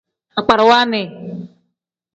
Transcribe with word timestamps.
Agbarawa 0.39 0.79
nni. 0.85 1.03